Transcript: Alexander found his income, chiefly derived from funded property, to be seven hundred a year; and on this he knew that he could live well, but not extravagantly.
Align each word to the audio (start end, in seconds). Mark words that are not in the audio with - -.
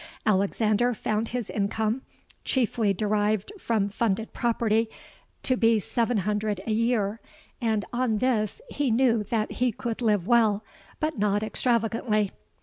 Alexander 0.25 0.95
found 0.95 1.27
his 1.27 1.47
income, 1.47 2.01
chiefly 2.43 2.91
derived 2.91 3.53
from 3.59 3.87
funded 3.87 4.33
property, 4.33 4.89
to 5.43 5.55
be 5.55 5.79
seven 5.79 6.17
hundred 6.17 6.59
a 6.65 6.71
year; 6.71 7.21
and 7.61 7.85
on 7.93 8.17
this 8.17 8.63
he 8.71 8.89
knew 8.89 9.23
that 9.23 9.51
he 9.51 9.71
could 9.71 10.01
live 10.01 10.25
well, 10.25 10.63
but 10.99 11.19
not 11.19 11.43
extravagantly. 11.43 12.31